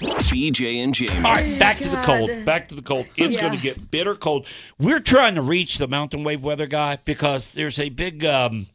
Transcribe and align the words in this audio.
BJ 0.00 0.82
and 0.84 0.94
Jamie. 0.94 1.16
All 1.16 1.34
right, 1.34 1.58
back 1.58 1.78
to 1.78 1.88
the 1.88 2.00
cold. 2.02 2.30
Back 2.44 2.68
to 2.68 2.74
the 2.74 2.82
cold. 2.82 3.08
It's 3.16 3.34
Yeah. 3.34 3.40
going 3.42 3.56
to 3.56 3.62
get 3.62 3.90
bitter 3.90 4.14
cold. 4.14 4.46
We're 4.78 5.00
trying 5.00 5.34
to 5.36 5.42
reach 5.42 5.78
the 5.78 5.88
mountain 5.88 6.22
wave 6.22 6.42
weather 6.42 6.66
guy 6.66 6.98
because 7.04 7.52
there's 7.52 7.78
a 7.78 7.88
big, 7.88 8.24
um, 8.24 8.66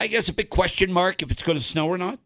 I 0.00 0.06
guess, 0.06 0.28
a 0.28 0.32
big 0.32 0.50
question 0.50 0.92
mark 0.92 1.22
if 1.22 1.30
it's 1.30 1.42
going 1.42 1.58
to 1.58 1.64
snow 1.64 1.88
or 1.88 1.98
not. 1.98 2.18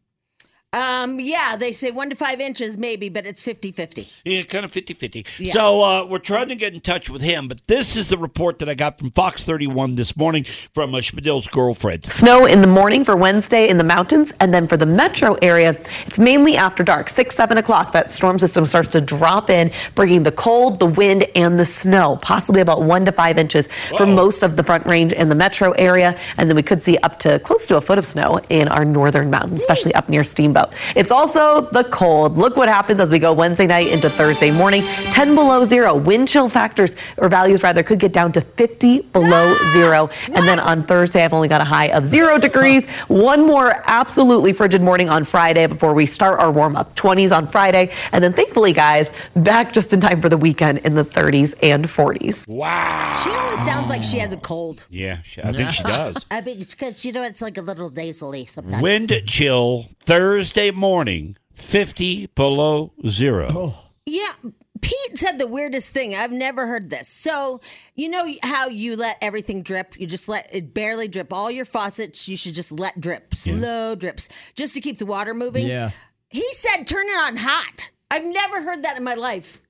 Um, 0.76 1.18
yeah, 1.20 1.56
they 1.56 1.72
say 1.72 1.90
one 1.90 2.10
to 2.10 2.16
five 2.16 2.38
inches, 2.38 2.76
maybe, 2.76 3.08
but 3.08 3.24
it's 3.24 3.42
50 3.42 3.72
50. 3.72 4.06
Yeah, 4.26 4.42
kind 4.42 4.62
of 4.62 4.72
50 4.72 4.92
50. 4.92 5.24
Yeah. 5.38 5.52
So 5.52 5.80
uh, 5.80 6.04
we're 6.04 6.18
trying 6.18 6.48
to 6.50 6.54
get 6.54 6.74
in 6.74 6.80
touch 6.80 7.08
with 7.08 7.22
him, 7.22 7.48
but 7.48 7.66
this 7.66 7.96
is 7.96 8.08
the 8.08 8.18
report 8.18 8.58
that 8.58 8.68
I 8.68 8.74
got 8.74 8.98
from 8.98 9.10
Fox 9.10 9.42
31 9.42 9.94
this 9.94 10.18
morning 10.18 10.44
from 10.74 10.94
uh, 10.94 10.98
Schmidl's 10.98 11.46
girlfriend. 11.46 12.12
Snow 12.12 12.44
in 12.44 12.60
the 12.60 12.66
morning 12.66 13.06
for 13.06 13.16
Wednesday 13.16 13.68
in 13.68 13.78
the 13.78 13.84
mountains, 13.84 14.34
and 14.38 14.52
then 14.52 14.68
for 14.68 14.76
the 14.76 14.84
metro 14.84 15.34
area, 15.40 15.80
it's 16.06 16.18
mainly 16.18 16.58
after 16.58 16.82
dark, 16.82 17.08
6, 17.08 17.34
7 17.34 17.56
o'clock. 17.56 17.92
That 17.92 18.10
storm 18.10 18.38
system 18.38 18.66
starts 18.66 18.88
to 18.90 19.00
drop 19.00 19.48
in, 19.48 19.72
bringing 19.94 20.24
the 20.24 20.32
cold, 20.32 20.78
the 20.78 20.86
wind, 20.86 21.24
and 21.34 21.58
the 21.58 21.64
snow, 21.64 22.16
possibly 22.16 22.60
about 22.60 22.82
1 22.82 23.06
to 23.06 23.12
5 23.12 23.38
inches 23.38 23.68
for 23.96 24.04
most 24.04 24.42
of 24.42 24.56
the 24.56 24.62
front 24.62 24.84
range 24.84 25.14
in 25.14 25.30
the 25.30 25.34
metro 25.34 25.72
area. 25.72 26.18
And 26.36 26.50
then 26.50 26.56
we 26.56 26.62
could 26.62 26.82
see 26.82 26.98
up 26.98 27.18
to 27.20 27.38
close 27.38 27.66
to 27.68 27.78
a 27.78 27.80
foot 27.80 27.96
of 27.96 28.04
snow 28.04 28.40
in 28.50 28.68
our 28.68 28.84
northern 28.84 29.30
mountains, 29.30 29.60
especially 29.60 29.94
up 29.94 30.10
near 30.10 30.22
Steamboat. 30.22 30.65
It's 30.94 31.10
also 31.10 31.62
the 31.70 31.84
cold. 31.84 32.36
Look 32.38 32.56
what 32.56 32.68
happens 32.68 33.00
as 33.00 33.10
we 33.10 33.18
go 33.18 33.32
Wednesday 33.32 33.66
night 33.66 33.88
into 33.88 34.08
Thursday 34.10 34.50
morning. 34.50 34.82
10 34.82 35.34
below 35.34 35.64
zero. 35.64 35.94
Wind 35.94 36.28
chill 36.28 36.48
factors, 36.48 36.94
or 37.16 37.28
values 37.28 37.62
rather, 37.62 37.82
could 37.82 37.98
get 37.98 38.12
down 38.12 38.32
to 38.32 38.40
50 38.40 39.00
below 39.12 39.54
zero. 39.72 40.10
And 40.26 40.46
then 40.46 40.58
on 40.58 40.82
Thursday, 40.84 41.24
I've 41.24 41.32
only 41.32 41.48
got 41.48 41.60
a 41.60 41.64
high 41.64 41.86
of 41.88 42.04
zero 42.06 42.38
degrees. 42.38 42.86
One 43.08 43.46
more 43.46 43.82
absolutely 43.86 44.52
frigid 44.52 44.82
morning 44.82 45.08
on 45.08 45.24
Friday 45.24 45.66
before 45.66 45.94
we 45.94 46.06
start 46.06 46.40
our 46.40 46.50
warm 46.50 46.76
up. 46.76 46.94
20s 46.96 47.36
on 47.36 47.46
Friday. 47.46 47.92
And 48.12 48.22
then 48.22 48.32
thankfully, 48.32 48.72
guys, 48.72 49.12
back 49.34 49.72
just 49.72 49.92
in 49.92 50.00
time 50.00 50.20
for 50.20 50.28
the 50.28 50.36
weekend 50.36 50.78
in 50.78 50.94
the 50.94 51.04
30s 51.04 51.54
and 51.62 51.84
40s. 51.86 52.46
Wow. 52.48 53.14
She 53.22 53.30
always 53.30 53.64
sounds 53.64 53.88
like 53.88 54.02
she 54.02 54.18
has 54.18 54.32
a 54.32 54.36
cold. 54.38 54.86
Yeah, 54.90 55.18
I 55.42 55.52
think 55.52 55.70
she 55.70 55.82
does. 55.96 56.24
I 56.30 56.40
mean, 56.40 56.60
it's 56.60 56.74
because, 56.74 57.04
you 57.04 57.12
know, 57.12 57.22
it's 57.22 57.42
like 57.42 57.56
a 57.58 57.62
little 57.62 57.90
nasally 57.90 58.44
sometimes. 58.46 58.82
Wind 58.82 59.12
chill 59.26 59.86
Thursday 60.00 60.45
morning, 60.74 61.36
50 61.54 62.26
below 62.34 62.92
zero. 63.06 63.48
Oh. 63.50 63.82
Yeah, 64.06 64.50
Pete 64.80 65.16
said 65.18 65.38
the 65.38 65.48
weirdest 65.48 65.90
thing. 65.90 66.14
I've 66.14 66.30
never 66.30 66.68
heard 66.68 66.90
this. 66.90 67.08
So, 67.08 67.60
you 67.96 68.08
know 68.08 68.24
how 68.44 68.68
you 68.68 68.96
let 68.96 69.16
everything 69.20 69.62
drip? 69.62 69.98
You 69.98 70.06
just 70.06 70.28
let 70.28 70.48
it 70.54 70.72
barely 70.72 71.08
drip. 71.08 71.32
All 71.32 71.50
your 71.50 71.64
faucets, 71.64 72.28
you 72.28 72.36
should 72.36 72.54
just 72.54 72.70
let 72.70 73.00
drip, 73.00 73.34
slow 73.34 73.96
drips, 73.96 74.28
just 74.54 74.76
to 74.76 74.80
keep 74.80 74.98
the 74.98 75.06
water 75.06 75.34
moving. 75.34 75.66
Yeah. 75.66 75.90
He 76.28 76.46
said 76.52 76.84
turn 76.84 77.06
it 77.06 77.18
on 77.18 77.36
hot. 77.36 77.90
I've 78.10 78.24
never 78.24 78.62
heard 78.62 78.84
that 78.84 78.96
in 78.96 79.02
my 79.02 79.14
life. 79.14 79.60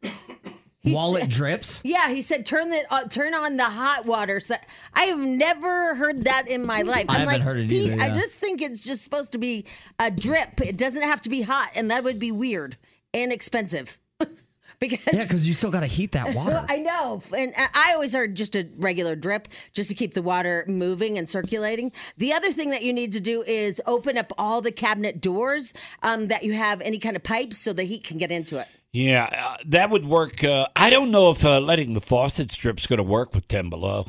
He 0.86 0.94
While 0.94 1.16
it 1.16 1.28
drips. 1.28 1.80
Yeah, 1.84 2.08
he 2.10 2.20
said 2.20 2.46
turn 2.46 2.70
the 2.70 2.84
uh, 2.90 3.08
turn 3.08 3.34
on 3.34 3.56
the 3.56 3.64
hot 3.64 4.06
water. 4.06 4.38
So 4.38 4.54
I 4.94 5.04
have 5.06 5.18
never 5.18 5.96
heard 5.96 6.24
that 6.24 6.44
in 6.48 6.64
my 6.64 6.82
life. 6.82 7.06
I 7.08 7.14
I'm 7.14 7.20
haven't 7.20 7.26
like, 7.26 7.42
heard 7.42 7.58
it 7.58 7.68
Pete, 7.68 7.92
either, 7.92 8.02
I 8.02 8.10
just 8.10 8.36
think 8.36 8.62
it's 8.62 8.86
just 8.86 9.02
supposed 9.02 9.32
to 9.32 9.38
be 9.38 9.66
a 9.98 10.12
drip. 10.12 10.60
It 10.60 10.76
doesn't 10.76 11.02
have 11.02 11.20
to 11.22 11.28
be 11.28 11.42
hot, 11.42 11.70
and 11.76 11.90
that 11.90 12.04
would 12.04 12.20
be 12.20 12.30
weird 12.30 12.76
and 13.12 13.32
expensive. 13.32 13.98
because 14.78 15.08
Yeah, 15.12 15.24
because 15.24 15.48
you 15.48 15.54
still 15.54 15.72
got 15.72 15.80
to 15.80 15.86
heat 15.86 16.12
that 16.12 16.34
water. 16.36 16.64
I 16.68 16.76
know, 16.78 17.20
and 17.36 17.52
I 17.56 17.66
I 17.74 17.92
always 17.94 18.14
heard 18.14 18.36
just 18.36 18.54
a 18.54 18.68
regular 18.78 19.16
drip, 19.16 19.48
just 19.72 19.90
to 19.90 19.96
keep 19.96 20.14
the 20.14 20.22
water 20.22 20.64
moving 20.68 21.18
and 21.18 21.28
circulating. 21.28 21.90
The 22.16 22.32
other 22.32 22.52
thing 22.52 22.70
that 22.70 22.82
you 22.82 22.92
need 22.92 23.10
to 23.12 23.20
do 23.20 23.42
is 23.42 23.82
open 23.86 24.16
up 24.16 24.32
all 24.38 24.60
the 24.60 24.72
cabinet 24.72 25.20
doors 25.20 25.74
um, 26.02 26.28
that 26.28 26.44
you 26.44 26.52
have 26.52 26.80
any 26.80 26.98
kind 26.98 27.16
of 27.16 27.24
pipes, 27.24 27.58
so 27.58 27.72
the 27.72 27.82
heat 27.84 28.04
can 28.04 28.18
get 28.18 28.30
into 28.30 28.60
it. 28.60 28.68
Yeah, 28.96 29.28
uh, 29.30 29.56
that 29.66 29.90
would 29.90 30.06
work. 30.06 30.42
Uh, 30.42 30.68
I 30.74 30.88
don't 30.88 31.10
know 31.10 31.30
if 31.30 31.44
uh, 31.44 31.60
letting 31.60 31.92
the 31.92 32.00
faucet 32.00 32.50
strip's 32.50 32.86
going 32.86 32.96
to 32.96 33.02
work 33.02 33.34
with 33.34 33.46
10 33.46 33.68
below. 33.68 34.06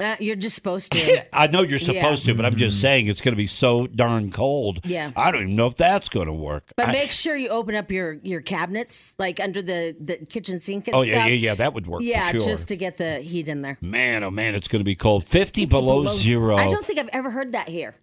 Uh, 0.00 0.16
you're 0.20 0.36
just 0.36 0.54
supposed 0.54 0.92
to. 0.92 1.24
I 1.32 1.48
know 1.48 1.62
you're 1.62 1.78
supposed 1.78 2.24
to, 2.26 2.34
but 2.34 2.46
I'm 2.46 2.56
just 2.56 2.80
saying 2.80 3.08
it's 3.08 3.20
going 3.20 3.32
to 3.32 3.36
be 3.36 3.46
so 3.46 3.86
darn 3.86 4.30
cold. 4.30 4.80
Yeah. 4.84 5.10
I 5.16 5.30
don't 5.30 5.42
even 5.42 5.56
know 5.56 5.66
if 5.66 5.76
that's 5.76 6.08
going 6.08 6.28
to 6.28 6.32
work. 6.32 6.72
But 6.76 6.88
I- 6.88 6.92
make 6.92 7.10
sure 7.10 7.36
you 7.36 7.48
open 7.48 7.74
up 7.74 7.90
your 7.90 8.14
your 8.22 8.40
cabinets, 8.40 9.14
like 9.18 9.38
under 9.38 9.60
the 9.60 9.94
the 10.00 10.24
kitchen 10.26 10.60
sink 10.60 10.86
and 10.86 10.96
oh, 10.96 11.02
stuff. 11.02 11.14
yeah, 11.14 11.26
yeah, 11.26 11.34
yeah. 11.34 11.54
That 11.54 11.74
would 11.74 11.86
work 11.86 12.00
Yeah, 12.02 12.30
for 12.30 12.38
sure. 12.38 12.48
just 12.48 12.68
to 12.68 12.76
get 12.76 12.96
the 12.96 13.16
heat 13.16 13.48
in 13.48 13.62
there. 13.62 13.76
Man, 13.82 14.24
oh, 14.24 14.30
man, 14.30 14.54
it's 14.54 14.68
going 14.68 14.80
to 14.80 14.84
be 14.84 14.94
cold. 14.94 15.24
50 15.24 15.66
below, 15.66 16.06
zero. 16.06 16.56
I 16.56 16.68
don't 16.68 16.84
think 16.86 16.98
I've 16.98 17.10
ever 17.12 17.30
heard 17.30 17.52
that 17.52 17.68
here. 17.68 17.94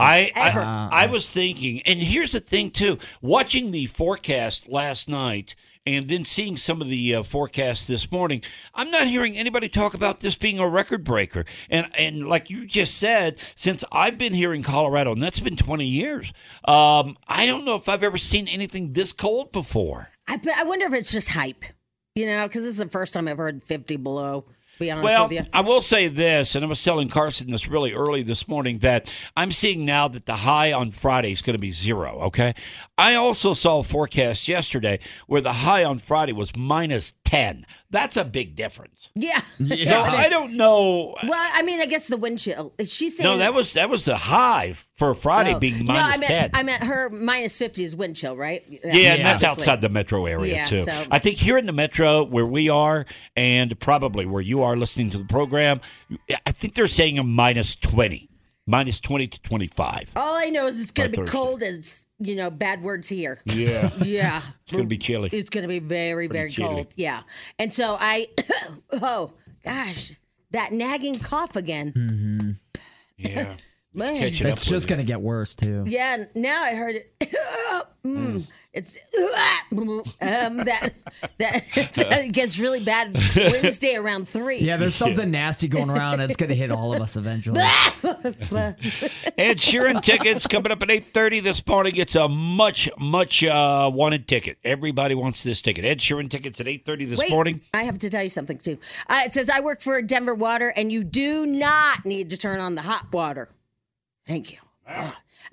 I, 0.00 0.30
I 0.36 0.88
I 1.04 1.06
was 1.06 1.30
thinking, 1.30 1.82
and 1.82 1.98
here's 2.00 2.32
the 2.32 2.40
thing 2.40 2.70
too: 2.70 2.98
watching 3.20 3.72
the 3.72 3.86
forecast 3.86 4.68
last 4.68 5.08
night, 5.08 5.56
and 5.84 6.08
then 6.08 6.24
seeing 6.24 6.56
some 6.56 6.80
of 6.80 6.88
the 6.88 7.16
uh, 7.16 7.22
forecasts 7.22 7.86
this 7.86 8.12
morning, 8.12 8.42
I'm 8.74 8.90
not 8.90 9.08
hearing 9.08 9.36
anybody 9.36 9.68
talk 9.68 9.94
about 9.94 10.20
this 10.20 10.36
being 10.36 10.58
a 10.58 10.68
record 10.68 11.02
breaker. 11.02 11.44
And 11.68 11.90
and 11.96 12.28
like 12.28 12.50
you 12.50 12.66
just 12.66 12.96
said, 12.96 13.40
since 13.56 13.82
I've 13.90 14.18
been 14.18 14.34
here 14.34 14.54
in 14.54 14.62
Colorado, 14.62 15.12
and 15.12 15.22
that's 15.22 15.40
been 15.40 15.56
20 15.56 15.84
years, 15.84 16.32
um, 16.64 17.16
I 17.26 17.46
don't 17.46 17.64
know 17.64 17.74
if 17.74 17.88
I've 17.88 18.02
ever 18.02 18.18
seen 18.18 18.46
anything 18.48 18.92
this 18.92 19.12
cold 19.12 19.50
before. 19.50 20.10
I 20.28 20.38
I 20.56 20.64
wonder 20.64 20.86
if 20.86 20.92
it's 20.92 21.12
just 21.12 21.30
hype, 21.30 21.64
you 22.14 22.26
know, 22.26 22.46
because 22.46 22.62
this 22.62 22.78
is 22.78 22.84
the 22.84 22.88
first 22.88 23.14
time 23.14 23.26
I've 23.26 23.38
heard 23.38 23.62
50 23.62 23.96
below. 23.96 24.44
Be 24.78 24.90
honest 24.90 25.04
Well, 25.04 25.28
with 25.28 25.38
you. 25.38 25.44
I 25.52 25.60
will 25.60 25.80
say 25.80 26.08
this, 26.08 26.54
and 26.54 26.64
I 26.64 26.68
was 26.68 26.82
telling 26.82 27.08
Carson 27.08 27.50
this 27.50 27.68
really 27.68 27.92
early 27.92 28.22
this 28.22 28.46
morning 28.46 28.78
that 28.78 29.12
I'm 29.36 29.50
seeing 29.50 29.84
now 29.84 30.08
that 30.08 30.26
the 30.26 30.36
high 30.36 30.72
on 30.72 30.92
Friday 30.92 31.32
is 31.32 31.42
going 31.42 31.54
to 31.54 31.60
be 31.60 31.70
zero. 31.70 32.18
Okay. 32.26 32.54
I 32.96 33.14
also 33.14 33.54
saw 33.54 33.80
a 33.80 33.82
forecast 33.82 34.46
yesterday 34.46 35.00
where 35.26 35.40
the 35.40 35.52
high 35.52 35.84
on 35.84 35.98
Friday 35.98 36.32
was 36.32 36.56
minus 36.56 37.12
10. 37.28 37.66
That's 37.90 38.16
a 38.16 38.24
big 38.24 38.54
difference. 38.56 39.10
Yeah. 39.14 39.38
So 39.38 40.00
I 40.00 40.28
don't 40.30 40.54
know. 40.54 41.14
Well, 41.26 41.50
I 41.54 41.62
mean, 41.62 41.78
I 41.80 41.84
guess 41.86 42.08
the 42.08 42.16
wind 42.16 42.38
chill. 42.38 42.72
She's 42.84 43.16
saying 43.18 43.30
No, 43.30 43.36
that 43.38 43.52
was 43.52 43.74
that 43.74 43.90
was 43.90 44.04
the 44.06 44.16
high 44.16 44.74
for 44.94 45.14
Friday 45.14 45.54
Oh. 45.54 45.58
being 45.58 45.84
no, 45.84 45.92
minus 45.92 46.14
I 46.14 46.18
meant 46.18 46.30
10. 46.30 46.50
I 46.54 46.62
meant 46.62 46.84
her 46.84 47.10
minus 47.10 47.58
50 47.58 47.84
is 47.84 47.94
wind 47.96 48.16
chill, 48.16 48.34
right? 48.36 48.64
Yeah, 48.68 49.14
and 49.14 49.24
that's 49.26 49.44
outside 49.44 49.80
the 49.82 49.88
metro 49.90 50.24
area 50.26 50.54
Yeah, 50.56 50.64
too. 50.64 50.82
so- 50.82 51.04
I 51.10 51.18
think 51.18 51.36
here 51.36 51.58
in 51.58 51.66
the 51.66 51.72
metro 51.72 52.24
where 52.24 52.46
we 52.46 52.68
are, 52.70 53.04
and 53.36 53.78
probably 53.78 54.24
where 54.24 54.42
you 54.42 54.62
are 54.62 54.76
listening 54.76 55.10
to 55.10 55.18
the 55.18 55.24
program, 55.24 55.80
I 56.46 56.52
think 56.52 56.74
they're 56.74 56.86
saying 56.86 57.18
a 57.18 57.24
minus 57.24 57.76
twenty, 57.76 58.30
minus 58.68 59.00
twenty 59.00 59.26
to 59.26 59.42
twenty-five. 59.42 60.10
All 60.14 60.36
I 60.36 60.50
know 60.50 60.66
is 60.66 60.80
it's 60.80 60.92
going 60.92 61.10
to 61.10 61.16
be 61.16 61.16
Thursday. 61.26 61.36
cold 61.36 61.62
as, 61.62 62.06
you 62.20 62.36
know, 62.36 62.50
bad 62.50 62.82
words 62.82 63.08
here. 63.08 63.40
Yeah, 63.46 63.90
Yeah. 64.04 64.42
it's 64.62 64.70
gonna 64.72 64.84
be 64.84 64.98
chilly. 64.98 65.30
It's 65.32 65.50
going 65.50 65.62
to 65.62 65.68
be 65.68 65.80
very, 65.80 66.28
very 66.28 66.50
chilly. 66.52 66.74
cold. 66.74 66.92
Yeah. 66.96 67.22
And 67.58 67.72
so 67.74 67.96
I, 67.98 68.28
oh, 68.92 69.32
gosh, 69.64 70.12
that 70.52 70.70
nagging 70.72 71.18
cough 71.18 71.56
again. 71.56 71.92
Mm-hmm. 71.92 72.50
Yeah, 73.16 73.56
Man. 73.94 74.22
It's 74.22 74.64
just 74.66 74.86
going 74.86 75.00
to 75.00 75.04
get 75.04 75.20
worse, 75.20 75.54
too. 75.56 75.84
Yeah, 75.88 76.24
now 76.34 76.62
I 76.62 76.74
heard 76.74 76.94
it. 76.96 77.12
mm, 78.04 78.46
it's 78.74 78.98
um, 79.72 80.58
that 80.58 80.90
that 81.38 81.92
that 81.94 82.28
gets 82.32 82.60
really 82.60 82.80
bad 82.80 83.14
Wednesday 83.34 83.96
around 83.96 84.28
three. 84.28 84.58
Yeah, 84.58 84.76
there's 84.76 84.94
something 84.94 85.30
nasty 85.30 85.68
going 85.68 85.88
around. 85.88 86.20
It's 86.20 86.36
going 86.36 86.50
to 86.50 86.54
hit 86.54 86.70
all 86.70 86.94
of 86.94 87.00
us 87.00 87.16
eventually. 87.16 87.58
Ed 89.38 89.56
Sheeran 89.56 90.02
tickets 90.02 90.46
coming 90.46 90.70
up 90.70 90.82
at 90.82 90.90
eight 90.90 91.02
thirty 91.02 91.40
this 91.40 91.66
morning. 91.66 91.96
It's 91.96 92.14
a 92.14 92.28
much, 92.28 92.90
much 92.98 93.42
uh, 93.42 93.90
wanted 93.92 94.28
ticket. 94.28 94.58
Everybody 94.62 95.14
wants 95.14 95.42
this 95.42 95.62
ticket. 95.62 95.86
Ed 95.86 96.00
Sheeran 96.00 96.30
tickets 96.30 96.60
at 96.60 96.68
eight 96.68 96.84
thirty 96.84 97.06
this 97.06 97.18
Wait, 97.18 97.30
morning. 97.30 97.62
I 97.72 97.84
have 97.84 97.98
to 98.00 98.10
tell 98.10 98.22
you 98.22 98.28
something 98.28 98.58
too. 98.58 98.78
Uh, 99.08 99.20
it 99.24 99.32
says 99.32 99.48
I 99.48 99.60
work 99.60 99.80
for 99.80 100.02
Denver 100.02 100.34
Water, 100.34 100.74
and 100.76 100.92
you 100.92 101.04
do 101.04 101.46
not 101.46 102.04
need 102.04 102.28
to 102.30 102.36
turn 102.36 102.60
on 102.60 102.74
the 102.74 102.82
hot 102.82 103.06
water. 103.14 103.48
Thank 104.26 104.52
you. 104.52 104.58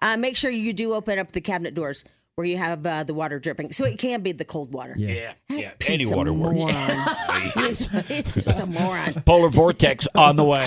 Uh, 0.02 0.18
make 0.18 0.36
sure 0.36 0.52
you 0.52 0.74
do 0.74 0.94
open 0.94 1.18
up 1.18 1.32
the 1.32 1.42
cabinet 1.42 1.74
doors 1.74 2.04
where 2.36 2.46
you 2.46 2.58
have 2.58 2.86
uh, 2.86 3.04
the 3.04 3.14
water 3.14 3.40
dripping, 3.40 3.72
so 3.72 3.86
it 3.86 3.98
can 3.98 4.22
be 4.22 4.32
the 4.34 4.44
cold 4.46 4.74
water. 4.74 4.94
Yeah, 4.98 5.34
yeah. 5.50 5.72
Pete's 5.80 5.90
Any 5.90 6.04
a 6.04 6.16
water 6.16 6.34
works. 6.34 6.58
moron. 6.58 7.08
he's, 7.56 7.90
he's 8.08 8.34
just 8.34 8.60
a 8.60 8.66
moron. 8.66 9.14
Polar 9.26 9.50
vortex 9.50 10.06
on 10.16 10.36
the 10.36 10.44
way. 10.44 10.66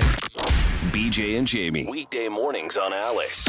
BJ 0.91 1.37
and 1.39 1.47
Jamie. 1.47 1.87
Weekday 1.89 2.29
mornings 2.29 2.77
on 2.79 2.93
Alice. 2.95 3.49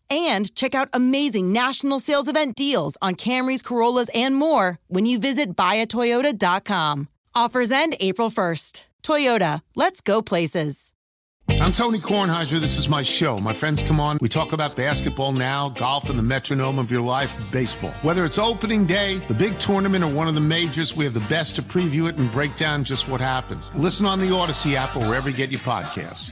and 0.11 0.53
check 0.53 0.75
out 0.75 0.89
amazing 0.93 1.51
national 1.51 1.99
sales 1.99 2.27
event 2.27 2.55
deals 2.55 2.97
on 3.01 3.15
Camrys, 3.15 3.63
Corollas, 3.63 4.09
and 4.13 4.35
more 4.35 4.77
when 4.87 5.05
you 5.05 5.17
visit 5.17 5.55
buyatoyota.com. 5.55 7.07
Offers 7.33 7.71
end 7.71 7.95
April 7.99 8.29
1st. 8.29 8.85
Toyota, 9.03 9.61
let's 9.75 10.01
go 10.01 10.21
places. 10.21 10.93
I'm 11.59 11.71
Tony 11.71 11.99
Kornheiser. 11.99 12.59
This 12.59 12.77
is 12.77 12.87
my 12.87 13.01
show. 13.01 13.39
My 13.39 13.53
friends 13.53 13.83
come 13.83 13.99
on. 13.99 14.17
We 14.21 14.29
talk 14.29 14.53
about 14.53 14.75
basketball 14.75 15.31
now, 15.31 15.69
golf, 15.69 16.09
and 16.09 16.17
the 16.17 16.23
metronome 16.23 16.79
of 16.79 16.89
your 16.89 17.01
life, 17.01 17.35
baseball. 17.51 17.91
Whether 18.03 18.23
it's 18.25 18.39
opening 18.39 18.85
day, 18.85 19.17
the 19.27 19.33
big 19.33 19.59
tournament, 19.59 20.03
or 20.03 20.13
one 20.13 20.27
of 20.27 20.35
the 20.35 20.41
majors, 20.41 20.95
we 20.95 21.03
have 21.03 21.13
the 21.13 21.19
best 21.21 21.55
to 21.57 21.61
preview 21.61 22.07
it 22.07 22.17
and 22.17 22.31
break 22.31 22.55
down 22.55 22.83
just 22.83 23.09
what 23.09 23.19
happened. 23.21 23.69
Listen 23.75 24.05
on 24.05 24.19
the 24.19 24.33
Odyssey 24.33 24.75
app 24.75 24.95
or 24.95 24.99
wherever 25.01 25.29
you 25.29 25.35
get 25.35 25.51
your 25.51 25.59
podcasts. 25.61 26.29